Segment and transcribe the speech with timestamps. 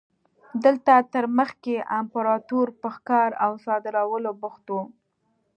[0.63, 4.75] دلته تر مخکې امپراتور په ښکار او صادرولو بوخت و.